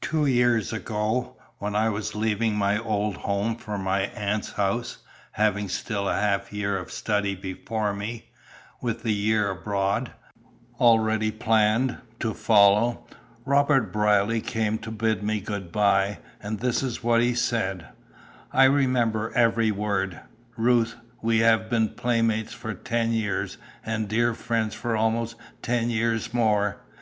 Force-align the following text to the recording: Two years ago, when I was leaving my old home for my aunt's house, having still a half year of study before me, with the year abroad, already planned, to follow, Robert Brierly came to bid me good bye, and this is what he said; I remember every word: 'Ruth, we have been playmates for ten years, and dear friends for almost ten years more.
Two 0.00 0.24
years 0.24 0.72
ago, 0.72 1.36
when 1.58 1.74
I 1.76 1.90
was 1.90 2.14
leaving 2.14 2.56
my 2.56 2.78
old 2.78 3.16
home 3.18 3.54
for 3.54 3.76
my 3.76 4.04
aunt's 4.06 4.52
house, 4.52 4.96
having 5.32 5.68
still 5.68 6.08
a 6.08 6.14
half 6.16 6.50
year 6.54 6.78
of 6.78 6.90
study 6.90 7.34
before 7.34 7.92
me, 7.92 8.30
with 8.80 9.02
the 9.02 9.12
year 9.12 9.50
abroad, 9.50 10.10
already 10.80 11.30
planned, 11.30 11.98
to 12.20 12.32
follow, 12.32 13.06
Robert 13.44 13.92
Brierly 13.92 14.40
came 14.40 14.78
to 14.78 14.90
bid 14.90 15.22
me 15.22 15.38
good 15.42 15.70
bye, 15.70 16.18
and 16.42 16.60
this 16.60 16.82
is 16.82 17.04
what 17.04 17.20
he 17.20 17.34
said; 17.34 17.88
I 18.54 18.64
remember 18.64 19.32
every 19.36 19.70
word: 19.70 20.18
'Ruth, 20.56 20.96
we 21.20 21.40
have 21.40 21.68
been 21.68 21.90
playmates 21.90 22.54
for 22.54 22.72
ten 22.72 23.12
years, 23.12 23.58
and 23.84 24.08
dear 24.08 24.32
friends 24.32 24.74
for 24.74 24.96
almost 24.96 25.36
ten 25.60 25.90
years 25.90 26.32
more. 26.32 26.78